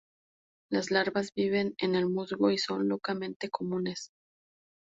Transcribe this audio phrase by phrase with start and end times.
[0.71, 4.09] Las larvas viven en el musgo y son locamente comunes.